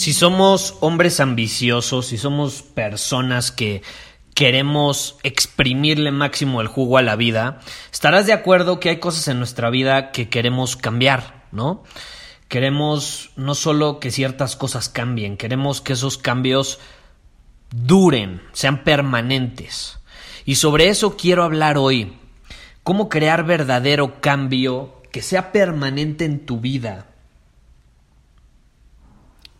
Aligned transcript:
Si 0.00 0.14
somos 0.14 0.78
hombres 0.80 1.20
ambiciosos, 1.20 2.06
si 2.06 2.16
somos 2.16 2.62
personas 2.62 3.52
que 3.52 3.82
queremos 4.34 5.18
exprimirle 5.24 6.10
máximo 6.10 6.62
el 6.62 6.68
jugo 6.68 6.96
a 6.96 7.02
la 7.02 7.16
vida, 7.16 7.60
estarás 7.92 8.24
de 8.24 8.32
acuerdo 8.32 8.80
que 8.80 8.88
hay 8.88 8.96
cosas 8.96 9.28
en 9.28 9.36
nuestra 9.36 9.68
vida 9.68 10.10
que 10.10 10.30
queremos 10.30 10.76
cambiar, 10.78 11.44
¿no? 11.52 11.84
Queremos 12.48 13.32
no 13.36 13.54
solo 13.54 14.00
que 14.00 14.10
ciertas 14.10 14.56
cosas 14.56 14.88
cambien, 14.88 15.36
queremos 15.36 15.82
que 15.82 15.92
esos 15.92 16.16
cambios 16.16 16.78
duren, 17.70 18.40
sean 18.54 18.84
permanentes. 18.84 19.98
Y 20.46 20.54
sobre 20.54 20.88
eso 20.88 21.18
quiero 21.18 21.44
hablar 21.44 21.76
hoy. 21.76 22.16
Cómo 22.84 23.10
crear 23.10 23.44
verdadero 23.44 24.22
cambio 24.22 25.02
que 25.12 25.20
sea 25.20 25.52
permanente 25.52 26.24
en 26.24 26.46
tu 26.46 26.58
vida. 26.58 27.09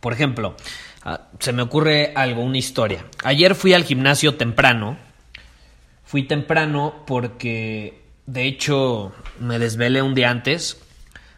Por 0.00 0.12
ejemplo, 0.12 0.56
ah, 1.04 1.28
se 1.38 1.52
me 1.52 1.62
ocurre 1.62 2.12
algo, 2.14 2.42
una 2.42 2.58
historia. 2.58 3.04
Ayer 3.22 3.54
fui 3.54 3.74
al 3.74 3.84
gimnasio 3.84 4.34
temprano. 4.36 4.96
Fui 6.04 6.24
temprano 6.24 7.04
porque, 7.06 8.02
de 8.26 8.44
hecho, 8.44 9.12
me 9.38 9.58
desvelé 9.58 10.02
un 10.02 10.14
día 10.14 10.30
antes. 10.30 10.80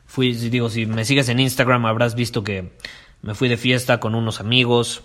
Fui, 0.07 0.33
digo, 0.33 0.71
si 0.71 0.87
me 0.87 1.05
sigues 1.05 1.29
en 1.29 1.41
Instagram 1.41 1.87
habrás 1.87 2.15
visto 2.15 2.45
que 2.45 2.73
me 3.23 3.35
fui 3.35 3.49
de 3.49 3.57
fiesta 3.57 4.01
con 4.01 4.15
unos 4.15 4.41
amigos. 4.41 5.03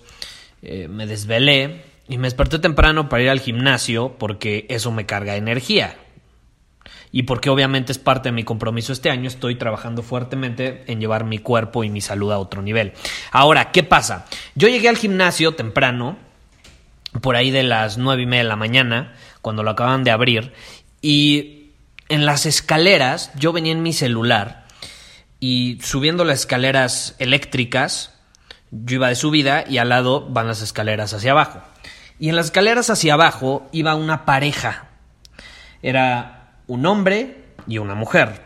Eh, 0.62 0.88
me 0.88 1.06
desvelé 1.06 1.84
y 2.08 2.18
me 2.18 2.28
desperté 2.28 2.60
temprano 2.60 3.10
para 3.10 3.24
ir 3.24 3.30
al 3.30 3.40
gimnasio 3.40 4.16
porque 4.18 4.66
eso 4.70 4.92
me 4.92 5.06
carga 5.06 5.36
energía. 5.36 5.98
Y 7.12 7.24
porque 7.24 7.50
obviamente 7.50 7.92
es 7.92 8.00
parte 8.00 8.30
de 8.30 8.34
mi 8.34 8.44
compromiso 8.44 8.92
este 8.94 9.10
año, 9.10 9.28
estoy 9.28 9.56
trabajando 9.56 10.04
fuertemente 10.04 10.84
en 10.88 11.00
llevar 11.00 11.24
mi 11.24 11.40
cuerpo 11.40 11.84
y 11.84 11.90
mi 11.90 12.02
salud 12.02 12.32
a 12.32 12.40
otro 12.40 12.62
nivel. 12.62 12.94
Ahora, 13.32 13.72
¿qué 13.72 13.84
pasa? 13.84 14.26
Yo 14.56 14.68
llegué 14.68 14.90
al 14.90 14.98
gimnasio 14.98 15.56
temprano, 15.56 16.18
por 17.22 17.36
ahí 17.36 17.52
de 17.52 17.64
las 17.64 17.98
nueve 17.98 18.24
y 18.24 18.26
media 18.26 18.44
de 18.44 18.50
la 18.50 18.56
mañana, 18.56 19.14
cuando 19.42 19.64
lo 19.64 19.72
acaban 19.72 20.04
de 20.04 20.12
abrir, 20.12 20.54
y 21.02 21.72
en 22.10 22.26
las 22.26 22.46
escaleras, 22.46 23.32
yo 23.36 23.54
venía 23.54 23.72
en 23.72 23.84
mi 23.84 23.94
celular, 23.94 24.66
y 25.40 25.80
subiendo 25.82 26.26
las 26.26 26.42
escaleras 26.42 27.16
eléctricas, 27.20 28.14
yo 28.72 28.96
iba 28.96 29.10
de 29.10 29.16
subida 29.16 29.64
y 29.68 29.78
al 29.78 29.90
lado 29.90 30.28
van 30.30 30.48
las 30.48 30.62
escaleras 30.62 31.14
hacia 31.14 31.32
abajo. 31.32 31.62
Y 32.20 32.30
en 32.30 32.36
las 32.36 32.48
escaleras 32.48 32.90
hacia 32.90 33.14
abajo 33.14 33.70
iba 33.72 33.96
una 33.96 34.26
pareja. 34.26 34.90
Era 35.82 36.37
un 36.68 36.86
hombre 36.86 37.44
y 37.68 37.78
una 37.78 37.96
mujer. 37.96 38.42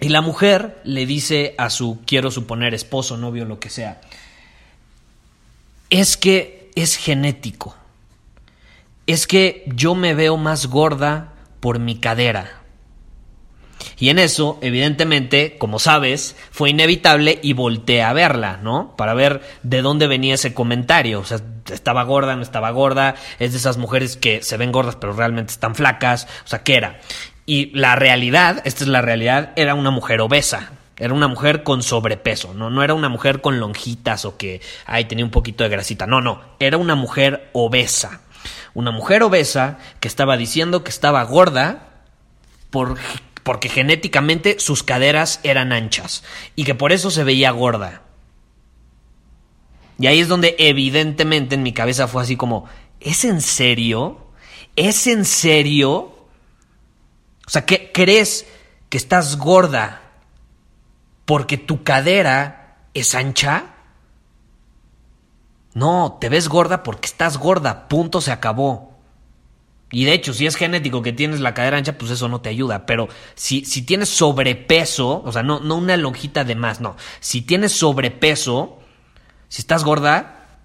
Y 0.00 0.08
la 0.08 0.22
mujer 0.22 0.80
le 0.84 1.04
dice 1.04 1.54
a 1.58 1.68
su, 1.68 2.00
quiero 2.06 2.30
suponer, 2.30 2.72
esposo, 2.72 3.16
novio, 3.16 3.44
lo 3.44 3.60
que 3.60 3.68
sea, 3.68 4.00
es 5.90 6.16
que 6.16 6.70
es 6.74 6.96
genético. 6.96 7.76
Es 9.06 9.26
que 9.26 9.64
yo 9.66 9.94
me 9.94 10.14
veo 10.14 10.36
más 10.36 10.66
gorda 10.66 11.32
por 11.58 11.78
mi 11.78 11.98
cadera. 11.98 12.59
Y 13.98 14.08
en 14.08 14.18
eso, 14.18 14.58
evidentemente, 14.62 15.56
como 15.58 15.78
sabes, 15.78 16.36
fue 16.50 16.70
inevitable 16.70 17.38
y 17.42 17.52
volteé 17.52 18.02
a 18.02 18.12
verla, 18.12 18.58
¿no? 18.62 18.94
Para 18.96 19.14
ver 19.14 19.42
de 19.62 19.82
dónde 19.82 20.06
venía 20.06 20.34
ese 20.34 20.54
comentario. 20.54 21.20
O 21.20 21.24
sea, 21.24 21.40
estaba 21.70 22.02
gorda, 22.04 22.36
no 22.36 22.42
estaba 22.42 22.70
gorda, 22.70 23.14
es 23.38 23.52
de 23.52 23.58
esas 23.58 23.76
mujeres 23.76 24.16
que 24.16 24.42
se 24.42 24.56
ven 24.56 24.72
gordas 24.72 24.96
pero 24.96 25.12
realmente 25.12 25.52
están 25.52 25.74
flacas. 25.74 26.26
O 26.44 26.48
sea, 26.48 26.62
¿qué 26.62 26.76
era? 26.76 27.00
Y 27.46 27.76
la 27.76 27.96
realidad, 27.96 28.62
esta 28.64 28.84
es 28.84 28.88
la 28.88 29.02
realidad, 29.02 29.52
era 29.56 29.74
una 29.74 29.90
mujer 29.90 30.20
obesa. 30.20 30.72
Era 30.96 31.14
una 31.14 31.28
mujer 31.28 31.62
con 31.62 31.82
sobrepeso, 31.82 32.52
¿no? 32.52 32.68
No 32.68 32.82
era 32.82 32.92
una 32.92 33.08
mujer 33.08 33.40
con 33.40 33.58
lonjitas 33.58 34.26
o 34.26 34.36
que, 34.36 34.60
ay, 34.84 35.06
tenía 35.06 35.24
un 35.24 35.30
poquito 35.30 35.64
de 35.64 35.70
grasita. 35.70 36.06
No, 36.06 36.20
no. 36.20 36.42
Era 36.60 36.76
una 36.76 36.94
mujer 36.94 37.48
obesa. 37.54 38.20
Una 38.74 38.90
mujer 38.90 39.22
obesa 39.22 39.78
que 39.98 40.08
estaba 40.08 40.36
diciendo 40.36 40.84
que 40.84 40.90
estaba 40.90 41.22
gorda 41.22 41.88
por 42.68 42.98
porque 43.42 43.68
genéticamente 43.68 44.58
sus 44.58 44.82
caderas 44.82 45.40
eran 45.42 45.72
anchas 45.72 46.22
y 46.56 46.64
que 46.64 46.74
por 46.74 46.92
eso 46.92 47.10
se 47.10 47.24
veía 47.24 47.50
gorda. 47.50 48.02
Y 49.98 50.06
ahí 50.06 50.20
es 50.20 50.28
donde 50.28 50.56
evidentemente 50.58 51.54
en 51.54 51.62
mi 51.62 51.72
cabeza 51.72 52.08
fue 52.08 52.22
así 52.22 52.36
como, 52.36 52.66
¿es 53.00 53.24
en 53.24 53.40
serio? 53.40 54.26
¿Es 54.76 55.06
en 55.06 55.24
serio? 55.24 56.16
O 57.46 57.50
sea, 57.50 57.66
¿qué 57.66 57.90
crees 57.92 58.46
que 58.88 58.96
estás 58.96 59.36
gorda 59.36 60.02
porque 61.24 61.58
tu 61.58 61.82
cadera 61.82 62.86
es 62.94 63.14
ancha? 63.14 63.74
No, 65.74 66.18
te 66.20 66.28
ves 66.28 66.48
gorda 66.48 66.82
porque 66.82 67.06
estás 67.06 67.36
gorda, 67.38 67.88
punto, 67.88 68.20
se 68.20 68.32
acabó. 68.32 68.89
Y 69.92 70.04
de 70.04 70.12
hecho, 70.12 70.32
si 70.32 70.46
es 70.46 70.56
genético 70.56 71.02
que 71.02 71.12
tienes 71.12 71.40
la 71.40 71.52
cadera 71.52 71.76
ancha, 71.76 71.98
pues 71.98 72.12
eso 72.12 72.28
no 72.28 72.40
te 72.40 72.48
ayuda. 72.48 72.86
Pero 72.86 73.08
si, 73.34 73.64
si 73.64 73.82
tienes 73.82 74.08
sobrepeso, 74.08 75.22
o 75.24 75.32
sea, 75.32 75.42
no, 75.42 75.60
no 75.60 75.76
una 75.76 75.96
lonjita 75.96 76.44
de 76.44 76.54
más, 76.54 76.80
no. 76.80 76.96
Si 77.18 77.42
tienes 77.42 77.72
sobrepeso, 77.72 78.78
si 79.48 79.62
estás 79.62 79.82
gorda, 79.82 80.60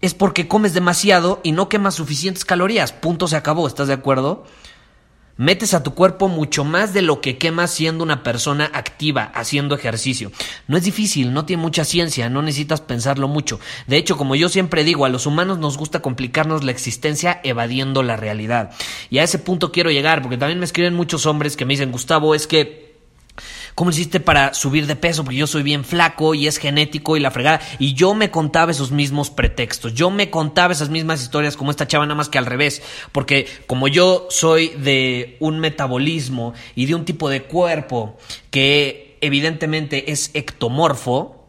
es 0.00 0.14
porque 0.14 0.46
comes 0.46 0.72
demasiado 0.72 1.40
y 1.42 1.52
no 1.52 1.68
quemas 1.68 1.96
suficientes 1.96 2.44
calorías. 2.44 2.92
Punto, 2.92 3.26
se 3.26 3.36
acabó. 3.36 3.66
¿Estás 3.66 3.88
de 3.88 3.94
acuerdo? 3.94 4.44
Metes 5.38 5.74
a 5.74 5.82
tu 5.82 5.92
cuerpo 5.92 6.28
mucho 6.28 6.64
más 6.64 6.94
de 6.94 7.02
lo 7.02 7.20
que 7.20 7.36
quemas 7.36 7.70
siendo 7.70 8.02
una 8.02 8.22
persona 8.22 8.70
activa, 8.72 9.30
haciendo 9.34 9.74
ejercicio. 9.74 10.32
No 10.66 10.78
es 10.78 10.84
difícil, 10.84 11.34
no 11.34 11.44
tiene 11.44 11.62
mucha 11.62 11.84
ciencia, 11.84 12.30
no 12.30 12.40
necesitas 12.40 12.80
pensarlo 12.80 13.28
mucho. 13.28 13.60
De 13.86 13.98
hecho, 13.98 14.16
como 14.16 14.34
yo 14.34 14.48
siempre 14.48 14.82
digo, 14.82 15.04
a 15.04 15.10
los 15.10 15.26
humanos 15.26 15.58
nos 15.58 15.76
gusta 15.76 16.00
complicarnos 16.00 16.64
la 16.64 16.70
existencia 16.70 17.38
evadiendo 17.44 18.02
la 18.02 18.16
realidad. 18.16 18.70
Y 19.10 19.18
a 19.18 19.24
ese 19.24 19.38
punto 19.38 19.72
quiero 19.72 19.90
llegar, 19.90 20.22
porque 20.22 20.38
también 20.38 20.58
me 20.58 20.64
escriben 20.64 20.94
muchos 20.94 21.26
hombres 21.26 21.54
que 21.54 21.66
me 21.66 21.74
dicen, 21.74 21.92
Gustavo, 21.92 22.34
es 22.34 22.46
que 22.46 22.85
¿Cómo 23.76 23.90
hiciste 23.90 24.20
para 24.20 24.54
subir 24.54 24.86
de 24.86 24.96
peso? 24.96 25.22
Porque 25.22 25.36
yo 25.36 25.46
soy 25.46 25.62
bien 25.62 25.84
flaco 25.84 26.34
y 26.34 26.46
es 26.46 26.56
genético 26.56 27.14
y 27.14 27.20
la 27.20 27.30
fregada. 27.30 27.60
Y 27.78 27.92
yo 27.92 28.14
me 28.14 28.30
contaba 28.30 28.70
esos 28.70 28.90
mismos 28.90 29.28
pretextos. 29.28 29.92
Yo 29.92 30.10
me 30.10 30.30
contaba 30.30 30.72
esas 30.72 30.88
mismas 30.88 31.20
historias 31.20 31.58
como 31.58 31.72
esta 31.72 31.86
chava, 31.86 32.06
nada 32.06 32.14
más 32.14 32.30
que 32.30 32.38
al 32.38 32.46
revés. 32.46 32.82
Porque 33.12 33.46
como 33.66 33.86
yo 33.86 34.28
soy 34.30 34.68
de 34.68 35.36
un 35.40 35.60
metabolismo 35.60 36.54
y 36.74 36.86
de 36.86 36.94
un 36.94 37.04
tipo 37.04 37.28
de 37.28 37.42
cuerpo 37.42 38.16
que 38.50 39.18
evidentemente 39.20 40.10
es 40.10 40.30
ectomorfo, 40.32 41.46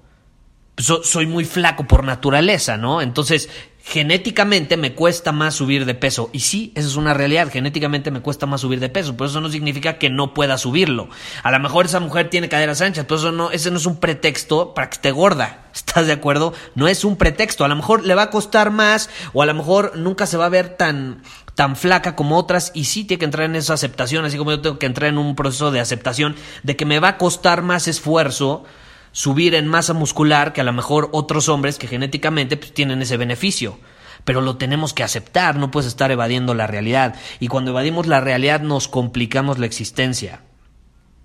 soy 0.75 1.27
muy 1.27 1.45
flaco 1.45 1.87
por 1.87 2.03
naturaleza, 2.03 2.75
¿no? 2.75 3.01
Entonces 3.01 3.49
genéticamente 3.89 4.75
me 4.75 4.93
cuesta 4.93 5.31
más 5.31 5.55
subir 5.55 5.85
de 5.85 5.95
peso. 5.95 6.29
Y 6.33 6.41
sí, 6.41 6.73
esa 6.75 6.87
es 6.87 6.97
una 6.97 7.13
realidad, 7.13 7.49
genéticamente 7.49 8.11
me 8.11 8.21
cuesta 8.21 8.45
más 8.45 8.61
subir 8.61 8.81
de 8.81 8.89
peso, 8.89 9.15
pero 9.15 9.29
eso 9.29 9.39
no 9.39 9.49
significa 9.49 9.97
que 9.97 10.09
no 10.09 10.33
pueda 10.33 10.57
subirlo. 10.57 11.07
A 11.41 11.51
lo 11.51 11.59
mejor 11.59 11.85
esa 11.85 12.01
mujer 12.01 12.29
tiene 12.29 12.49
caderas 12.49 12.81
anchas, 12.81 13.05
pero 13.05 13.17
eso 13.17 13.31
no, 13.31 13.49
ese 13.51 13.71
no 13.71 13.77
es 13.77 13.85
un 13.85 13.97
pretexto 13.97 14.73
para 14.73 14.89
que 14.89 14.95
esté 14.95 15.11
gorda. 15.11 15.69
¿Estás 15.73 16.05
de 16.05 16.11
acuerdo? 16.11 16.53
No 16.75 16.89
es 16.89 17.05
un 17.05 17.15
pretexto. 17.15 17.63
A 17.63 17.69
lo 17.69 17.77
mejor 17.77 18.05
le 18.05 18.13
va 18.13 18.23
a 18.23 18.29
costar 18.29 18.71
más 18.71 19.09
o 19.31 19.41
a 19.41 19.45
lo 19.45 19.53
mejor 19.53 19.93
nunca 19.95 20.25
se 20.25 20.35
va 20.35 20.47
a 20.47 20.49
ver 20.49 20.69
tan 20.75 21.21
tan 21.55 21.75
flaca 21.75 22.15
como 22.15 22.37
otras 22.37 22.71
y 22.75 22.83
sí 22.83 23.03
tiene 23.03 23.17
que 23.17 23.25
entrar 23.25 23.45
en 23.45 23.55
esa 23.55 23.73
aceptación, 23.73 24.23
así 24.25 24.37
como 24.37 24.51
yo 24.51 24.61
tengo 24.61 24.77
que 24.77 24.85
entrar 24.85 25.09
en 25.09 25.17
un 25.17 25.35
proceso 25.35 25.71
de 25.71 25.79
aceptación 25.79 26.35
de 26.61 26.75
que 26.75 26.85
me 26.85 26.99
va 26.99 27.07
a 27.07 27.17
costar 27.17 27.63
más 27.63 27.87
esfuerzo 27.87 28.63
subir 29.11 29.55
en 29.55 29.67
masa 29.67 29.93
muscular 29.93 30.53
que 30.53 30.61
a 30.61 30.63
lo 30.63 30.73
mejor 30.73 31.09
otros 31.11 31.49
hombres 31.49 31.77
que 31.77 31.87
genéticamente 31.87 32.57
pues, 32.57 32.73
tienen 32.73 33.01
ese 33.01 33.17
beneficio. 33.17 33.79
pero 34.23 34.41
lo 34.41 34.57
tenemos 34.57 34.93
que 34.93 35.03
aceptar, 35.03 35.55
no 35.55 35.71
puedes 35.71 35.87
estar 35.87 36.11
evadiendo 36.11 36.53
la 36.53 36.67
realidad. 36.67 37.15
Y 37.39 37.47
cuando 37.47 37.71
evadimos 37.71 38.07
la 38.07 38.19
realidad 38.19 38.59
nos 38.59 38.89
complicamos 38.89 39.57
la 39.57 39.67
existencia. 39.67 40.41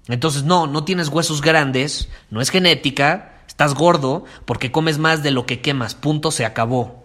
Entonces, 0.09 0.45
no, 0.45 0.67
no 0.67 0.85
tienes 0.85 1.09
huesos 1.09 1.43
grandes, 1.43 2.09
no 2.31 2.41
es 2.41 2.51
genética, 2.51 3.43
estás 3.47 3.75
gordo 3.75 4.25
porque 4.45 4.73
comes 4.73 4.99
más 4.99 5.23
de 5.23 5.31
lo 5.31 5.47
que 5.47 5.61
quemas, 5.61 5.95
punto, 5.95 6.31
se 6.31 6.45
acabó. 6.45 7.05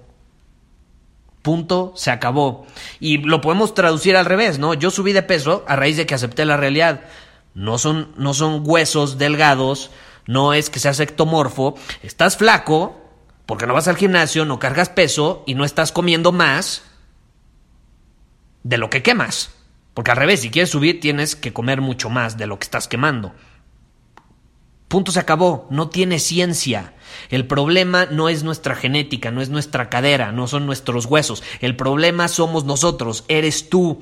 Punto, 1.42 1.94
se 1.96 2.12
acabó. 2.12 2.66
Y 3.00 3.20
lo 3.20 3.40
podemos 3.42 3.74
traducir 3.74 4.18
al 4.18 4.26
revés, 4.26 4.60
¿no? 4.60 4.74
Yo 4.74 4.92
subí 4.92 5.14
de 5.14 5.24
peso 5.24 5.64
a 5.68 5.76
raíz 5.76 5.96
de 5.96 6.06
que 6.06 6.16
acepté 6.16 6.46
la 6.46 6.58
realidad. 6.58 7.02
No 7.54 7.78
son, 7.78 8.12
no 8.18 8.34
son 8.34 8.64
huesos 8.66 9.18
delgados, 9.18 9.92
no 10.28 10.54
es 10.54 10.70
que 10.70 10.80
seas 10.80 11.00
ectomorfo, 11.00 11.76
estás 12.04 12.38
flaco 12.38 13.02
porque 13.46 13.66
no 13.66 13.74
vas 13.74 13.88
al 13.88 13.98
gimnasio, 13.98 14.46
no 14.46 14.60
cargas 14.60 14.90
peso 14.90 15.44
y 15.48 15.56
no 15.56 15.64
estás 15.64 15.92
comiendo 15.92 16.32
más 16.32 16.84
de 18.64 18.78
lo 18.78 18.90
que 18.90 19.02
quemas. 19.02 19.52
Porque 19.94 20.12
al 20.12 20.18
revés, 20.18 20.42
si 20.42 20.52
quieres 20.52 20.70
subir 20.70 21.00
tienes 21.00 21.36
que 21.36 21.54
comer 21.54 21.82
mucho 21.82 22.10
más 22.10 22.38
de 22.38 22.46
lo 22.46 22.60
que 22.60 22.66
estás 22.66 22.88
quemando. 22.88 23.34
Punto 24.90 25.12
se 25.12 25.20
acabó, 25.20 25.68
no 25.70 25.90
tiene 25.90 26.20
ciencia. 26.20 26.94
El 27.30 27.48
problema 27.48 28.06
no 28.06 28.30
es 28.30 28.44
nuestra 28.44 28.76
genética, 28.76 29.32
no 29.32 29.42
es 29.42 29.50
nuestra 29.50 29.90
cadera, 29.90 30.32
no 30.32 30.48
son 30.48 30.66
nuestros 30.66 31.06
huesos. 31.06 31.44
El 31.60 31.76
problema 31.76 32.28
somos 32.28 32.66
nosotros, 32.66 33.26
eres 33.28 33.70
tú. 33.70 34.02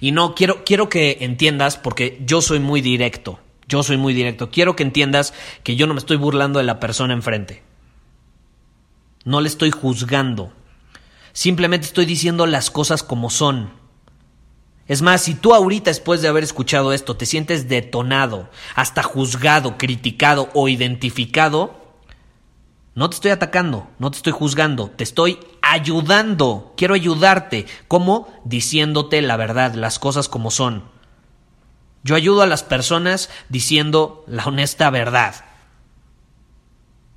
Y 0.00 0.12
no, 0.12 0.34
quiero, 0.34 0.64
quiero 0.64 0.88
que 0.88 1.18
entiendas, 1.20 1.76
porque 1.76 2.20
yo 2.24 2.40
soy 2.40 2.60
muy 2.60 2.80
directo, 2.80 3.40
yo 3.68 3.82
soy 3.82 3.96
muy 3.96 4.14
directo, 4.14 4.50
quiero 4.50 4.76
que 4.76 4.82
entiendas 4.82 5.34
que 5.62 5.76
yo 5.76 5.86
no 5.86 5.94
me 5.94 5.98
estoy 5.98 6.16
burlando 6.16 6.58
de 6.58 6.64
la 6.64 6.80
persona 6.80 7.14
enfrente. 7.14 7.62
No 9.24 9.40
le 9.40 9.48
estoy 9.48 9.70
juzgando. 9.70 10.52
Simplemente 11.32 11.86
estoy 11.86 12.04
diciendo 12.04 12.46
las 12.46 12.70
cosas 12.70 13.02
como 13.02 13.30
son. 13.30 13.70
Es 14.86 15.00
más, 15.00 15.22
si 15.22 15.34
tú 15.34 15.54
ahorita 15.54 15.90
después 15.90 16.20
de 16.20 16.28
haber 16.28 16.44
escuchado 16.44 16.92
esto 16.92 17.16
te 17.16 17.24
sientes 17.24 17.68
detonado, 17.68 18.50
hasta 18.74 19.02
juzgado, 19.02 19.78
criticado 19.78 20.50
o 20.52 20.68
identificado, 20.68 21.82
no 22.94 23.10
te 23.10 23.16
estoy 23.16 23.30
atacando, 23.32 23.88
no 23.98 24.10
te 24.10 24.18
estoy 24.18 24.32
juzgando, 24.32 24.90
te 24.90 25.02
estoy 25.02 25.40
ayudando. 25.62 26.74
Quiero 26.76 26.94
ayudarte. 26.94 27.66
¿Cómo? 27.88 28.28
Diciéndote 28.44 29.20
la 29.22 29.36
verdad, 29.36 29.74
las 29.74 29.98
cosas 29.98 30.28
como 30.28 30.50
son. 30.50 30.84
Yo 32.04 32.14
ayudo 32.14 32.42
a 32.42 32.46
las 32.46 32.62
personas 32.62 33.30
diciendo 33.48 34.24
la 34.28 34.44
honesta 34.44 34.90
verdad. 34.90 35.34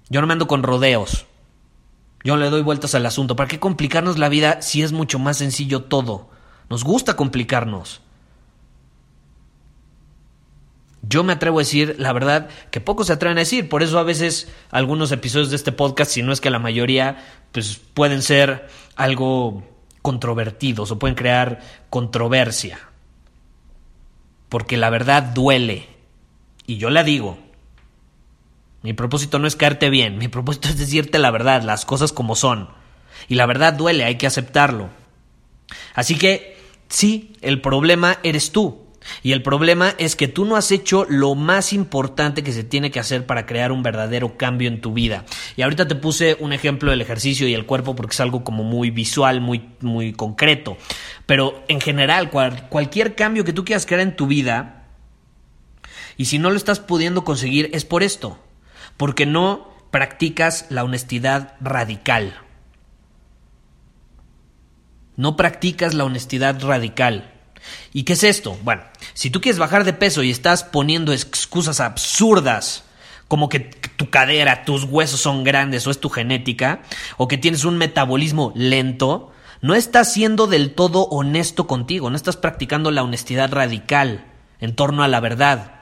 Yo 0.09 0.21
no 0.21 0.27
me 0.27 0.33
ando 0.33 0.47
con 0.47 0.63
rodeos. 0.63 1.25
Yo 2.23 2.37
le 2.37 2.49
doy 2.49 2.61
vueltas 2.61 2.95
al 2.95 3.05
asunto. 3.05 3.35
¿Para 3.35 3.49
qué 3.49 3.59
complicarnos 3.59 4.17
la 4.17 4.29
vida 4.29 4.61
si 4.61 4.81
es 4.81 4.93
mucho 4.93 5.19
más 5.19 5.37
sencillo 5.37 5.83
todo? 5.83 6.29
Nos 6.69 6.85
gusta 6.85 7.17
complicarnos. 7.17 8.01
Yo 11.01 11.23
me 11.23 11.33
atrevo 11.33 11.59
a 11.59 11.61
decir, 11.61 11.95
la 11.99 12.11
verdad, 12.11 12.49
que 12.71 12.81
pocos 12.81 13.07
se 13.07 13.13
atreven 13.13 13.37
a 13.37 13.41
decir. 13.41 13.69
Por 13.69 13.83
eso 13.83 13.99
a 13.99 14.03
veces 14.03 14.49
algunos 14.71 15.11
episodios 15.11 15.49
de 15.49 15.57
este 15.57 15.71
podcast, 15.73 16.11
si 16.11 16.23
no 16.23 16.31
es 16.31 16.41
que 16.41 16.49
la 16.49 16.59
mayoría, 16.59 17.25
pues 17.51 17.79
pueden 17.93 18.21
ser 18.21 18.67
algo 18.95 19.63
controvertidos 20.01 20.91
o 20.91 20.99
pueden 20.99 21.15
crear 21.15 21.59
controversia. 21.89 22.79
Porque 24.49 24.77
la 24.77 24.89
verdad 24.89 25.23
duele. 25.23 25.87
Y 26.65 26.77
yo 26.77 26.89
la 26.89 27.03
digo. 27.03 27.37
Mi 28.81 28.93
propósito 28.93 29.39
no 29.39 29.47
es 29.47 29.55
caerte 29.55 29.89
bien, 29.89 30.17
mi 30.17 30.27
propósito 30.27 30.67
es 30.69 30.77
decirte 30.77 31.19
la 31.19 31.31
verdad, 31.31 31.63
las 31.63 31.85
cosas 31.85 32.13
como 32.13 32.35
son. 32.35 32.69
Y 33.27 33.35
la 33.35 33.45
verdad 33.45 33.73
duele, 33.73 34.05
hay 34.05 34.17
que 34.17 34.27
aceptarlo. 34.27 34.89
Así 35.93 36.17
que, 36.17 36.57
sí, 36.87 37.33
el 37.41 37.61
problema 37.61 38.19
eres 38.23 38.51
tú. 38.51 38.86
Y 39.23 39.31
el 39.31 39.41
problema 39.41 39.93
es 39.97 40.15
que 40.15 40.27
tú 40.27 40.45
no 40.45 40.55
has 40.55 40.71
hecho 40.71 41.05
lo 41.09 41.35
más 41.35 41.73
importante 41.73 42.43
que 42.43 42.51
se 42.51 42.63
tiene 42.63 42.91
que 42.91 42.99
hacer 42.99 43.25
para 43.25 43.45
crear 43.45 43.71
un 43.71 43.83
verdadero 43.83 44.37
cambio 44.37 44.67
en 44.67 44.81
tu 44.81 44.93
vida. 44.93 45.25
Y 45.55 45.61
ahorita 45.61 45.87
te 45.87 45.95
puse 45.95 46.37
un 46.39 46.53
ejemplo 46.53 46.91
del 46.91 47.01
ejercicio 47.01 47.47
y 47.47 47.53
el 47.53 47.65
cuerpo 47.65 47.95
porque 47.95 48.13
es 48.13 48.19
algo 48.19 48.43
como 48.43 48.63
muy 48.63 48.89
visual, 48.89 49.41
muy, 49.41 49.69
muy 49.81 50.13
concreto. 50.13 50.77
Pero 51.25 51.63
en 51.67 51.81
general, 51.81 52.29
cualquier 52.29 53.15
cambio 53.15 53.43
que 53.43 53.53
tú 53.53 53.65
quieras 53.65 53.85
crear 53.85 54.01
en 54.01 54.15
tu 54.15 54.27
vida, 54.27 54.85
y 56.17 56.25
si 56.25 56.39
no 56.39 56.49
lo 56.49 56.57
estás 56.57 56.79
pudiendo 56.79 57.23
conseguir, 57.23 57.69
es 57.73 57.85
por 57.85 58.03
esto 58.03 58.39
porque 58.97 59.27
no 59.27 59.69
practicas 59.91 60.65
la 60.69 60.83
honestidad 60.83 61.55
radical. 61.61 62.41
No 65.15 65.37
practicas 65.37 65.93
la 65.93 66.03
honestidad 66.03 66.61
radical. 66.61 67.33
¿Y 67.93 68.03
qué 68.03 68.13
es 68.13 68.23
esto? 68.23 68.57
Bueno, 68.63 68.83
si 69.13 69.29
tú 69.29 69.41
quieres 69.41 69.59
bajar 69.59 69.83
de 69.83 69.93
peso 69.93 70.23
y 70.23 70.31
estás 70.31 70.63
poniendo 70.63 71.13
excusas 71.13 71.79
absurdas, 71.79 72.83
como 73.27 73.49
que 73.49 73.59
tu 73.59 74.09
cadera, 74.09 74.63
tus 74.65 74.83
huesos 74.83 75.19
son 75.19 75.43
grandes 75.43 75.85
o 75.85 75.91
es 75.91 75.99
tu 75.99 76.09
genética, 76.09 76.81
o 77.17 77.27
que 77.27 77.37
tienes 77.37 77.65
un 77.65 77.77
metabolismo 77.77 78.51
lento, 78.55 79.31
no 79.61 79.75
estás 79.75 80.13
siendo 80.13 80.47
del 80.47 80.73
todo 80.73 81.03
honesto 81.03 81.67
contigo, 81.67 82.09
no 82.09 82.15
estás 82.15 82.37
practicando 82.37 82.91
la 82.91 83.03
honestidad 83.03 83.51
radical 83.51 84.25
en 84.59 84.75
torno 84.75 85.03
a 85.03 85.07
la 85.07 85.19
verdad. 85.19 85.81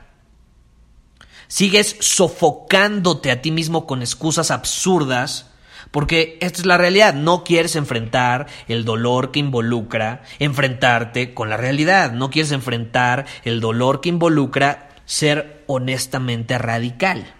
Sigues 1.47 1.97
sofocándote 1.99 3.31
a 3.31 3.41
ti 3.41 3.51
mismo 3.51 3.85
con 3.85 4.01
excusas 4.01 4.49
absurdas 4.49 5.51
porque 5.95 6.37
esta 6.41 6.59
es 6.59 6.65
la 6.65 6.77
realidad, 6.77 7.13
no 7.13 7.45
quieres 7.45 7.77
enfrentar 7.77 8.47
el 8.67 8.83
dolor 8.83 9.31
que 9.31 9.39
involucra 9.39 10.23
enfrentarte 10.39 11.33
con 11.33 11.47
la 11.47 11.55
realidad, 11.55 12.11
no 12.11 12.29
quieres 12.29 12.51
enfrentar 12.51 13.25
el 13.45 13.61
dolor 13.61 14.01
que 14.01 14.09
involucra 14.09 14.89
ser 15.05 15.63
honestamente 15.67 16.57
radical. 16.57 17.33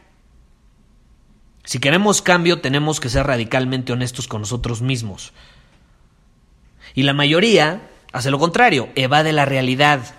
Si 1.66 1.80
queremos 1.80 2.22
cambio 2.22 2.62
tenemos 2.62 3.02
que 3.02 3.10
ser 3.10 3.28
radicalmente 3.28 3.92
honestos 3.92 4.26
con 4.30 4.40
nosotros 4.40 4.82
mismos. 4.82 5.34
Y 6.94 7.04
la 7.04 7.12
mayoría 7.12 7.90
hace 8.14 8.32
lo 8.32 8.40
contrario, 8.40 8.88
evade 8.96 9.34
la 9.34 9.44
realidad, 9.44 10.16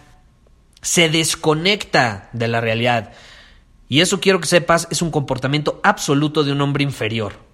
se 0.82 1.08
desconecta 1.08 2.28
de 2.34 2.48
la 2.48 2.60
realidad. 2.60 3.14
Y 3.88 4.02
eso 4.02 4.20
quiero 4.20 4.40
que 4.40 4.46
sepas 4.46 4.88
es 4.90 5.00
un 5.00 5.10
comportamiento 5.10 5.80
absoluto 5.82 6.44
de 6.44 6.52
un 6.52 6.60
hombre 6.60 6.84
inferior. 6.84 7.45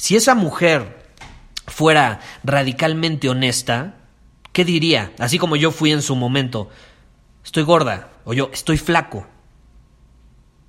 Si 0.00 0.16
esa 0.16 0.34
mujer 0.34 1.12
fuera 1.66 2.20
radicalmente 2.42 3.28
honesta, 3.28 3.96
¿qué 4.50 4.64
diría? 4.64 5.12
Así 5.18 5.38
como 5.38 5.56
yo 5.56 5.72
fui 5.72 5.92
en 5.92 6.00
su 6.00 6.16
momento, 6.16 6.70
estoy 7.44 7.64
gorda 7.64 8.08
o 8.24 8.32
yo 8.32 8.48
estoy 8.50 8.78
flaco. 8.78 9.26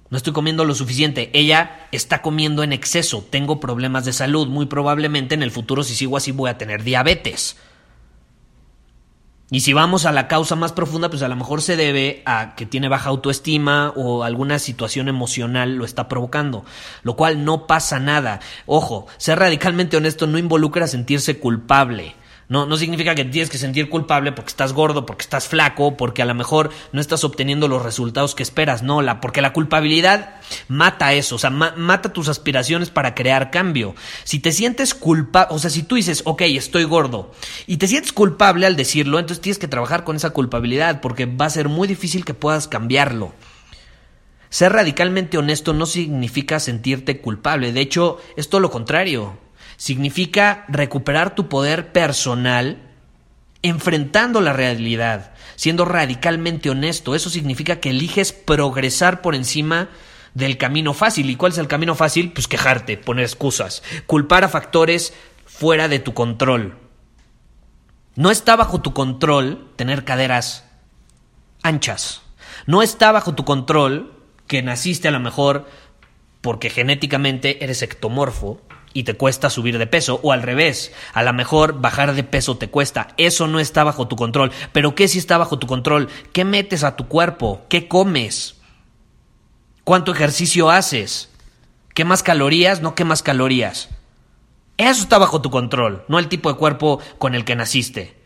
No 0.09 0.17
estoy 0.17 0.33
comiendo 0.33 0.65
lo 0.65 0.75
suficiente. 0.75 1.29
Ella 1.31 1.87
está 1.93 2.21
comiendo 2.21 2.61
en 2.61 2.73
exceso. 2.73 3.25
Tengo 3.29 3.61
problemas 3.61 4.03
de 4.03 4.11
salud. 4.11 4.49
Muy 4.49 4.65
probablemente 4.65 5.33
en 5.33 5.43
el 5.43 5.51
futuro, 5.51 5.83
si 5.83 5.95
sigo 5.95 6.17
así, 6.17 6.33
voy 6.33 6.49
a 6.49 6.57
tener 6.57 6.83
diabetes. 6.83 7.55
Y 9.53 9.59
si 9.59 9.73
vamos 9.73 10.05
a 10.05 10.13
la 10.13 10.29
causa 10.29 10.55
más 10.55 10.71
profunda, 10.71 11.09
pues 11.09 11.21
a 11.23 11.27
lo 11.27 11.35
mejor 11.35 11.61
se 11.61 11.75
debe 11.75 12.23
a 12.25 12.55
que 12.55 12.65
tiene 12.65 12.87
baja 12.87 13.09
autoestima 13.09 13.91
o 13.97 14.23
alguna 14.23 14.59
situación 14.59 15.09
emocional 15.09 15.75
lo 15.75 15.83
está 15.83 16.07
provocando, 16.07 16.63
lo 17.03 17.17
cual 17.17 17.43
no 17.43 17.67
pasa 17.67 17.99
nada. 17.99 18.39
Ojo, 18.65 19.07
ser 19.17 19.39
radicalmente 19.39 19.97
honesto 19.97 20.25
no 20.25 20.37
involucra 20.37 20.87
sentirse 20.87 21.37
culpable. 21.37 22.15
No, 22.51 22.65
no 22.65 22.75
significa 22.75 23.15
que 23.15 23.23
tienes 23.23 23.49
que 23.49 23.57
sentir 23.57 23.87
culpable 23.87 24.33
porque 24.33 24.49
estás 24.49 24.73
gordo, 24.73 25.05
porque 25.05 25.21
estás 25.21 25.47
flaco, 25.47 25.95
porque 25.95 26.21
a 26.21 26.25
lo 26.25 26.33
mejor 26.35 26.69
no 26.91 26.99
estás 26.99 27.23
obteniendo 27.23 27.69
los 27.69 27.81
resultados 27.81 28.35
que 28.35 28.43
esperas. 28.43 28.83
No, 28.83 29.01
la, 29.01 29.21
porque 29.21 29.39
la 29.39 29.53
culpabilidad 29.53 30.35
mata 30.67 31.13
eso, 31.13 31.35
o 31.35 31.39
sea, 31.39 31.49
mata 31.49 32.11
tus 32.11 32.27
aspiraciones 32.27 32.89
para 32.89 33.15
crear 33.15 33.51
cambio. 33.51 33.95
Si 34.25 34.39
te 34.39 34.51
sientes 34.51 34.93
culpable, 34.93 35.55
o 35.55 35.59
sea, 35.59 35.69
si 35.69 35.83
tú 35.83 35.95
dices, 35.95 36.23
ok, 36.25 36.41
estoy 36.41 36.83
gordo, 36.83 37.31
y 37.67 37.77
te 37.77 37.87
sientes 37.87 38.11
culpable 38.11 38.65
al 38.65 38.75
decirlo, 38.75 39.17
entonces 39.17 39.41
tienes 39.41 39.57
que 39.57 39.69
trabajar 39.69 40.03
con 40.03 40.17
esa 40.17 40.31
culpabilidad, 40.31 40.99
porque 40.99 41.27
va 41.27 41.45
a 41.45 41.51
ser 41.51 41.69
muy 41.69 41.87
difícil 41.87 42.25
que 42.25 42.33
puedas 42.33 42.67
cambiarlo. 42.67 43.31
Ser 44.49 44.73
radicalmente 44.73 45.37
honesto 45.37 45.71
no 45.71 45.85
significa 45.85 46.59
sentirte 46.59 47.21
culpable, 47.21 47.71
de 47.71 47.79
hecho, 47.79 48.17
es 48.35 48.49
todo 48.49 48.59
lo 48.59 48.71
contrario 48.71 49.37
significa 49.81 50.63
recuperar 50.67 51.33
tu 51.33 51.49
poder 51.49 51.91
personal 51.91 52.77
enfrentando 53.63 54.39
la 54.39 54.53
realidad, 54.53 55.33
siendo 55.55 55.85
radicalmente 55.85 56.69
honesto. 56.69 57.15
Eso 57.15 57.31
significa 57.31 57.79
que 57.79 57.89
eliges 57.89 58.31
progresar 58.31 59.23
por 59.23 59.33
encima 59.33 59.89
del 60.35 60.59
camino 60.59 60.93
fácil. 60.93 61.31
¿Y 61.31 61.35
cuál 61.35 61.53
es 61.53 61.57
el 61.57 61.67
camino 61.67 61.95
fácil? 61.95 62.31
Pues 62.31 62.47
quejarte, 62.47 62.95
poner 62.95 63.25
excusas, 63.25 63.81
culpar 64.05 64.43
a 64.43 64.49
factores 64.49 65.15
fuera 65.47 65.87
de 65.87 65.97
tu 65.97 66.13
control. 66.13 66.77
No 68.13 68.29
está 68.29 68.55
bajo 68.55 68.81
tu 68.81 68.93
control 68.93 69.67
tener 69.77 70.05
caderas 70.05 70.63
anchas. 71.63 72.21
No 72.67 72.83
está 72.83 73.11
bajo 73.11 73.33
tu 73.33 73.45
control 73.45 74.13
que 74.45 74.61
naciste 74.61 75.07
a 75.07 75.11
lo 75.11 75.19
mejor 75.19 75.67
porque 76.41 76.69
genéticamente 76.69 77.63
eres 77.63 77.81
ectomorfo 77.81 78.61
y 78.93 79.03
te 79.03 79.15
cuesta 79.15 79.49
subir 79.49 79.77
de 79.77 79.87
peso, 79.87 80.19
o 80.23 80.31
al 80.31 80.41
revés, 80.41 80.91
a 81.13 81.23
lo 81.23 81.33
mejor 81.33 81.79
bajar 81.79 82.13
de 82.13 82.23
peso 82.23 82.57
te 82.57 82.69
cuesta, 82.69 83.09
eso 83.17 83.47
no 83.47 83.59
está 83.59 83.83
bajo 83.83 84.07
tu 84.07 84.15
control, 84.15 84.51
pero 84.71 84.95
¿qué 84.95 85.07
sí 85.07 85.17
está 85.17 85.37
bajo 85.37 85.59
tu 85.59 85.67
control? 85.67 86.09
¿Qué 86.33 86.45
metes 86.45 86.83
a 86.83 86.95
tu 86.95 87.07
cuerpo? 87.07 87.61
¿Qué 87.69 87.87
comes? 87.87 88.55
¿Cuánto 89.83 90.11
ejercicio 90.11 90.69
haces? 90.69 91.29
¿Qué 91.93 92.05
más 92.05 92.23
calorías? 92.23 92.81
No 92.81 92.95
qué 92.95 93.03
más 93.03 93.23
calorías. 93.23 93.89
Eso 94.77 95.01
está 95.01 95.17
bajo 95.17 95.41
tu 95.41 95.51
control, 95.51 96.05
no 96.07 96.17
el 96.19 96.27
tipo 96.27 96.51
de 96.51 96.57
cuerpo 96.57 96.99
con 97.17 97.35
el 97.35 97.45
que 97.45 97.55
naciste. 97.55 98.17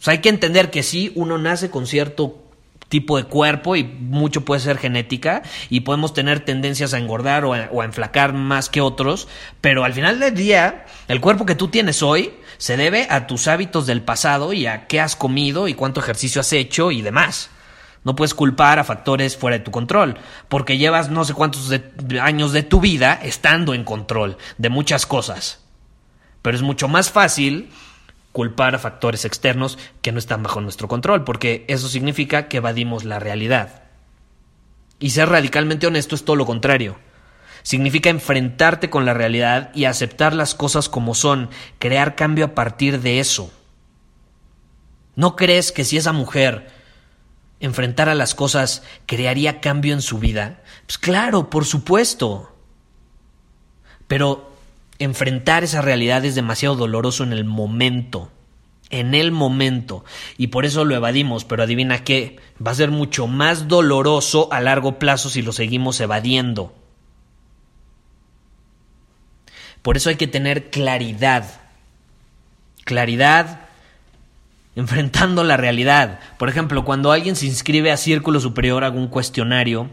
O 0.00 0.02
sea, 0.02 0.12
hay 0.12 0.18
que 0.18 0.28
entender 0.28 0.70
que 0.70 0.82
sí, 0.82 1.12
uno 1.14 1.38
nace 1.38 1.70
con 1.70 1.86
cierto 1.86 2.47
tipo 2.88 3.16
de 3.16 3.24
cuerpo 3.24 3.76
y 3.76 3.84
mucho 3.84 4.44
puede 4.44 4.60
ser 4.60 4.78
genética 4.78 5.42
y 5.68 5.80
podemos 5.80 6.14
tener 6.14 6.40
tendencias 6.40 6.94
a 6.94 6.98
engordar 6.98 7.44
o 7.44 7.52
a, 7.52 7.84
enflacar 7.84 8.32
más 8.32 8.68
que 8.68 8.80
otros, 8.80 9.28
pero 9.60 9.84
al 9.84 9.92
final 9.92 10.20
del 10.20 10.34
día 10.34 10.86
el 11.06 11.20
cuerpo 11.20 11.46
que 11.46 11.54
tú 11.54 11.68
tienes 11.68 12.02
hoy 12.02 12.32
se 12.56 12.76
debe 12.76 13.06
a 13.10 13.26
tus 13.26 13.46
hábitos 13.46 13.86
del 13.86 14.02
pasado 14.02 14.52
y 14.52 14.66
a 14.66 14.86
qué 14.86 15.00
has 15.00 15.16
comido 15.16 15.68
y 15.68 15.74
cuánto 15.74 16.00
ejercicio 16.00 16.40
has 16.40 16.52
hecho 16.52 16.90
y 16.90 17.02
demás. 17.02 17.50
No 18.04 18.16
puedes 18.16 18.34
culpar 18.34 18.78
a 18.78 18.84
factores 18.84 19.36
fuera 19.36 19.58
de 19.58 19.64
tu 19.64 19.70
control, 19.70 20.16
porque 20.48 20.78
llevas 20.78 21.10
no 21.10 21.24
sé 21.24 21.34
cuántos 21.34 21.70
años 22.20 22.52
de 22.52 22.62
tu 22.62 22.80
vida 22.80 23.18
estando 23.22 23.74
en 23.74 23.84
control 23.84 24.38
de 24.56 24.70
muchas 24.70 25.04
cosas. 25.04 25.64
Pero 26.40 26.56
es 26.56 26.62
mucho 26.62 26.88
más 26.88 27.10
fácil 27.10 27.70
culpar 28.32 28.74
a 28.74 28.78
factores 28.78 29.24
externos 29.24 29.78
que 30.02 30.12
no 30.12 30.18
están 30.18 30.42
bajo 30.42 30.60
nuestro 30.60 30.88
control, 30.88 31.24
porque 31.24 31.64
eso 31.68 31.88
significa 31.88 32.48
que 32.48 32.58
evadimos 32.58 33.04
la 33.04 33.18
realidad. 33.18 33.84
Y 34.98 35.10
ser 35.10 35.28
radicalmente 35.28 35.86
honesto 35.86 36.14
es 36.14 36.24
todo 36.24 36.36
lo 36.36 36.46
contrario. 36.46 36.96
Significa 37.62 38.10
enfrentarte 38.10 38.90
con 38.90 39.04
la 39.04 39.14
realidad 39.14 39.70
y 39.74 39.84
aceptar 39.84 40.34
las 40.34 40.54
cosas 40.54 40.88
como 40.88 41.14
son, 41.14 41.50
crear 41.78 42.14
cambio 42.16 42.46
a 42.46 42.54
partir 42.54 43.00
de 43.00 43.20
eso. 43.20 43.52
¿No 45.16 45.36
crees 45.36 45.72
que 45.72 45.84
si 45.84 45.96
esa 45.96 46.12
mujer 46.12 46.70
enfrentara 47.60 48.14
las 48.14 48.34
cosas 48.34 48.84
crearía 49.06 49.60
cambio 49.60 49.94
en 49.94 50.02
su 50.02 50.18
vida? 50.18 50.62
Pues 50.86 50.98
claro, 50.98 51.50
por 51.50 51.64
supuesto. 51.64 52.54
Pero 54.06 54.47
enfrentar 54.98 55.64
esa 55.64 55.82
realidad 55.82 56.24
es 56.24 56.34
demasiado 56.34 56.76
doloroso 56.76 57.24
en 57.24 57.32
el 57.32 57.44
momento. 57.44 58.30
En 58.90 59.14
el 59.14 59.32
momento. 59.32 60.04
Y 60.36 60.48
por 60.48 60.64
eso 60.64 60.84
lo 60.84 60.94
evadimos. 60.94 61.44
Pero 61.44 61.62
adivina 61.62 62.04
qué. 62.04 62.38
Va 62.64 62.70
a 62.70 62.76
ser 62.76 62.90
mucho 62.90 63.26
más 63.26 63.68
doloroso 63.68 64.48
a 64.52 64.60
largo 64.60 64.98
plazo 64.98 65.30
si 65.30 65.42
lo 65.42 65.52
seguimos 65.52 66.00
evadiendo. 66.00 66.74
Por 69.82 69.96
eso 69.96 70.08
hay 70.08 70.16
que 70.16 70.26
tener 70.26 70.70
claridad. 70.70 71.60
Claridad 72.84 73.68
enfrentando 74.78 75.44
la 75.44 75.56
realidad. 75.56 76.20
Por 76.38 76.48
ejemplo, 76.48 76.84
cuando 76.84 77.10
alguien 77.10 77.36
se 77.36 77.46
inscribe 77.46 77.90
a 77.90 77.96
Círculo 77.96 78.38
Superior, 78.38 78.84
hago 78.84 78.98
un 78.98 79.08
cuestionario 79.08 79.90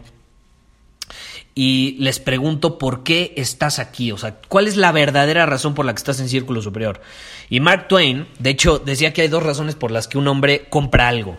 y 1.56 1.96
les 2.00 2.20
pregunto 2.20 2.78
por 2.78 3.04
qué 3.04 3.34
estás 3.38 3.80
aquí, 3.80 4.12
o 4.12 4.18
sea, 4.18 4.36
cuál 4.50 4.68
es 4.68 4.76
la 4.76 4.92
verdadera 4.92 5.46
razón 5.46 5.74
por 5.74 5.86
la 5.86 5.94
que 5.94 6.00
estás 6.00 6.20
en 6.20 6.28
Círculo 6.28 6.62
Superior. 6.62 7.02
Y 7.50 7.62
Mark 7.62 7.88
Twain, 7.88 8.28
de 8.40 8.50
hecho, 8.50 8.78
decía 8.80 9.14
que 9.14 9.22
hay 9.22 9.30
dos 9.30 9.42
razones 9.42 9.76
por 9.76 9.90
las 9.90 10.10
que 10.10 10.18
un 10.18 10.28
hombre 10.28 10.66
compra 10.70 11.08
algo. 11.08 11.38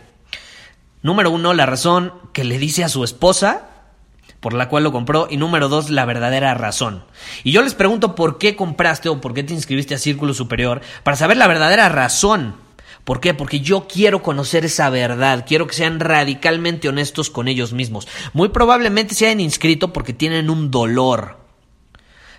Número 1.03 1.31
uno, 1.31 1.53
la 1.53 1.67
razón 1.67 2.15
que 2.33 2.45
le 2.45 2.59
dice 2.59 2.83
a 2.83 2.89
su 2.89 3.05
esposa 3.05 3.69
por 4.41 4.55
la 4.55 4.69
cual 4.69 4.85
lo 4.85 4.93
compró 4.93 5.29
y 5.31 5.39
número 5.39 5.69
dos, 5.69 5.91
la 5.91 6.05
verdadera 6.05 6.55
razón. 6.55 7.05
Y 7.43 7.53
yo 7.53 7.63
les 7.63 7.75
pregunto 7.75 8.15
por 8.15 8.39
qué 8.39 8.55
compraste 8.55 9.09
o 9.09 9.21
por 9.21 9.35
qué 9.35 9.43
te 9.43 9.55
inscribiste 9.55 9.95
a 9.95 9.99
Círculo 9.99 10.35
Superior 10.35 10.83
para 11.03 11.17
saber 11.17 11.37
la 11.37 11.49
verdadera 11.49 11.89
razón 11.89 12.55
¿Por 13.07 13.21
qué? 13.21 13.35
Porque 13.35 13.61
yo 13.61 13.87
quiero 13.87 14.21
conocer 14.21 14.65
esa 14.65 14.91
verdad, 14.91 15.45
quiero 15.47 15.69
que 15.69 15.77
sean 15.77 16.01
radicalmente 16.01 16.89
honestos 16.89 17.31
con 17.31 17.47
ellos 17.47 17.73
mismos. 17.73 18.09
Muy 18.33 18.49
probablemente 18.49 19.15
se 19.15 19.27
hayan 19.27 19.39
inscrito 19.39 19.93
porque 19.93 20.13
tienen 20.13 20.51
un 20.51 20.73
dolor, 20.73 21.39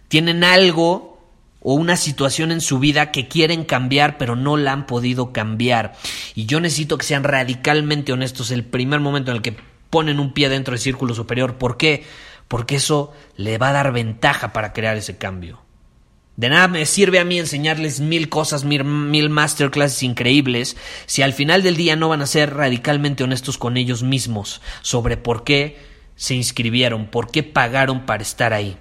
tienen 0.10 0.44
algo 0.44 1.22
o 1.62 1.74
una 1.74 1.96
situación 1.96 2.52
en 2.52 2.60
su 2.60 2.80
vida 2.80 3.12
que 3.12 3.30
quieren 3.30 3.64
cambiar 3.64 4.18
pero 4.18 4.36
no 4.36 4.58
la 4.58 4.74
han 4.74 4.88
podido 4.88 5.32
cambiar. 5.32 5.94
Y 6.36 6.48
yo 6.48 6.60
necesito 6.60 6.98
que 6.98 7.06
sean 7.06 7.24
radicalmente 7.24 8.12
honestos 8.12 8.52
el 8.52 8.66
primer 8.66 9.00
momento 9.00 9.32
en 9.32 9.38
el 9.38 9.44
que 9.44 9.56
ponen 9.90 10.20
un 10.20 10.34
pie 10.34 10.50
dentro 10.50 10.74
del 10.74 10.82
círculo 10.82 11.16
superior. 11.16 11.56
¿Por 11.56 11.78
qué? 11.78 12.04
Porque 12.50 12.76
eso 12.76 13.14
le 13.38 13.58
va 13.58 13.70
a 13.70 13.74
dar 13.74 13.94
ventaja 13.94 14.52
para 14.52 14.74
crear 14.74 14.98
ese 14.98 15.18
cambio. 15.18 15.62
De 16.38 16.50
nada 16.50 16.68
me 16.68 16.86
sirve 16.86 17.20
a 17.20 17.26
mí 17.26 17.40
enseñarles 17.40 18.00
mil 18.00 18.30
cosas, 18.30 18.64
mil, 18.64 18.84
mil, 18.84 19.32
masterclasses 19.32 20.04
increíbles, 20.04 20.78
si 21.08 21.24
al 21.24 21.34
final 21.34 21.64
del 21.64 21.76
día 21.76 21.96
no 21.96 22.10
van 22.10 22.22
a 22.22 22.28
ser 22.28 22.54
radicalmente 22.54 23.24
honestos 23.24 23.58
con 23.58 23.76
ellos 23.76 24.04
mismos 24.04 24.62
sobre 24.84 25.18
por 25.18 25.44
qué 25.44 25.80
se 26.16 26.36
inscribieron, 26.36 27.08
por 27.08 27.32
qué 27.32 27.42
pagaron 27.42 28.06
para 28.06 28.22
estar 28.22 28.54
ahí. 28.54 28.78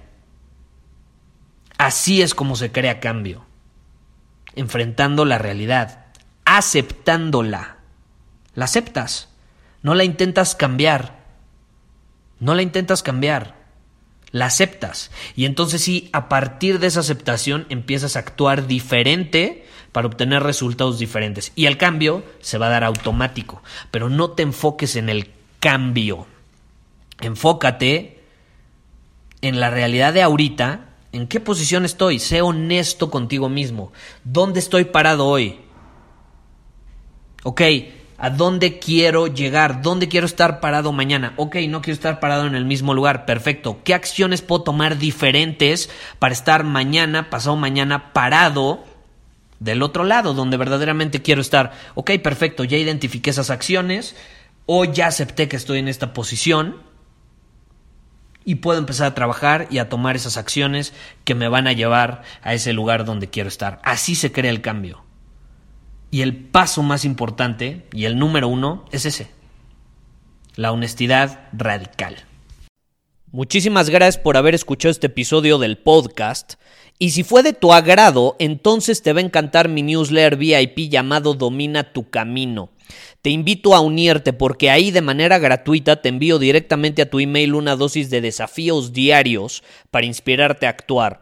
Así 1.79 2.21
es 2.21 2.35
como 2.35 2.55
se 2.55 2.71
crea 2.71 2.99
cambio, 2.99 3.43
enfrentando 4.55 5.25
la 5.25 5.39
realidad, 5.39 6.05
aceptándola. 6.45 7.77
La 8.53 8.65
aceptas, 8.65 9.29
no 9.81 9.95
la 9.95 10.03
intentas 10.03 10.53
cambiar, 10.53 11.23
no 12.39 12.53
la 12.53 12.61
intentas 12.61 13.01
cambiar 13.01 13.56
la 14.31 14.45
aceptas. 14.45 15.11
Y 15.35 15.45
entonces 15.45 15.81
sí, 15.81 16.09
a 16.13 16.29
partir 16.29 16.79
de 16.79 16.87
esa 16.87 17.01
aceptación 17.01 17.65
empiezas 17.69 18.15
a 18.15 18.19
actuar 18.19 18.67
diferente 18.67 19.65
para 19.91 20.07
obtener 20.07 20.43
resultados 20.43 20.99
diferentes. 20.99 21.51
Y 21.55 21.65
el 21.65 21.77
cambio 21.77 22.23
se 22.39 22.57
va 22.57 22.67
a 22.67 22.71
dar 22.71 22.83
automático. 22.83 23.63
Pero 23.91 24.09
no 24.09 24.31
te 24.31 24.43
enfoques 24.43 24.95
en 24.95 25.09
el 25.09 25.31
cambio. 25.59 26.27
Enfócate 27.21 28.23
en 29.41 29.59
la 29.59 29.69
realidad 29.69 30.13
de 30.13 30.21
ahorita. 30.21 30.89
¿En 31.13 31.27
qué 31.27 31.39
posición 31.39 31.85
estoy? 31.85 32.19
Sé 32.19 32.41
honesto 32.41 33.09
contigo 33.09 33.49
mismo. 33.49 33.91
¿Dónde 34.23 34.59
estoy 34.59 34.85
parado 34.85 35.25
hoy? 35.25 35.59
Ok, 37.43 37.61
¿A 38.19 38.31
dónde 38.31 38.79
quiero 38.79 39.27
llegar? 39.27 39.83
¿Dónde 39.83 40.07
quiero 40.07 40.25
estar 40.25 40.59
parado 40.59 40.91
mañana? 40.91 41.33
Ok, 41.35 41.57
no 41.69 41.81
quiero 41.81 41.93
estar 41.93 42.19
parado 42.19 42.47
en 42.47 42.55
el 42.55 42.65
mismo 42.65 42.95
lugar. 42.95 43.25
Perfecto. 43.25 43.81
¿Qué 43.83 43.93
acciones 43.93 44.41
puedo 44.41 44.63
tomar 44.63 44.97
diferentes 44.97 45.89
para 46.17 46.33
estar 46.33 46.63
mañana, 46.63 47.29
pasado 47.29 47.55
mañana, 47.57 48.13
parado 48.13 48.83
del 49.59 49.83
otro 49.83 50.03
lado, 50.03 50.33
donde 50.33 50.57
verdaderamente 50.57 51.21
quiero 51.21 51.41
estar? 51.41 51.73
Ok, 51.93 52.11
perfecto. 52.23 52.63
Ya 52.63 52.77
identifiqué 52.77 53.29
esas 53.29 53.51
acciones 53.51 54.15
o 54.65 54.83
ya 54.83 55.07
acepté 55.07 55.47
que 55.47 55.55
estoy 55.55 55.77
en 55.77 55.87
esta 55.87 56.13
posición 56.13 56.77
y 58.43 58.55
puedo 58.55 58.79
empezar 58.79 59.07
a 59.07 59.13
trabajar 59.13 59.67
y 59.69 59.77
a 59.77 59.89
tomar 59.89 60.15
esas 60.15 60.37
acciones 60.37 60.93
que 61.23 61.35
me 61.35 61.49
van 61.49 61.67
a 61.67 61.73
llevar 61.73 62.23
a 62.41 62.55
ese 62.55 62.73
lugar 62.73 63.05
donde 63.05 63.29
quiero 63.29 63.49
estar. 63.49 63.79
Así 63.83 64.15
se 64.15 64.31
crea 64.31 64.49
el 64.49 64.61
cambio. 64.61 65.06
Y 66.09 66.21
el 66.21 66.35
paso 66.35 66.83
más 66.83 67.05
importante, 67.05 67.85
y 67.91 68.05
el 68.05 68.17
número 68.17 68.47
uno, 68.47 68.85
es 68.91 69.05
ese. 69.05 69.29
La 70.55 70.71
honestidad 70.71 71.49
radical. 71.53 72.15
Muchísimas 73.31 73.89
gracias 73.89 74.17
por 74.17 74.37
haber 74.37 74.55
escuchado 74.55 74.89
este 74.89 75.07
episodio 75.07 75.57
del 75.57 75.77
podcast. 75.77 76.53
Y 76.97 77.09
si 77.11 77.23
fue 77.23 77.43
de 77.43 77.53
tu 77.53 77.73
agrado, 77.73 78.37
entonces 78.39 79.03
te 79.03 79.11
va 79.11 79.19
a 79.19 79.23
encantar 79.23 79.67
mi 79.67 79.83
newsletter 79.83 80.37
VIP 80.37 80.89
llamado 80.89 81.33
Domina 81.33 81.91
tu 81.91 82.09
Camino. 82.09 82.69
Te 83.21 83.29
invito 83.29 83.75
a 83.75 83.81
unirte 83.81 84.31
porque 84.31 84.69
ahí 84.69 84.91
de 84.91 85.01
manera 85.01 85.39
gratuita 85.39 86.01
te 86.01 86.09
envío 86.09 86.39
directamente 86.39 87.01
a 87.01 87.09
tu 87.09 87.19
email 87.19 87.53
una 87.53 87.75
dosis 87.75 88.09
de 88.09 88.21
desafíos 88.21 88.93
diarios 88.93 89.61
para 89.91 90.05
inspirarte 90.05 90.65
a 90.65 90.69
actuar. 90.69 91.21